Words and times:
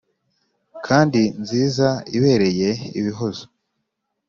kandi 0.87 1.21
nziza 1.41 1.87
ibereye 2.17 2.69
ibihozo. 2.99 3.45